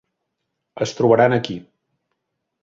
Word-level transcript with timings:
Els 0.85 0.93
trobaran 1.01 1.37
a 1.37 1.39
aquí. 1.43 1.59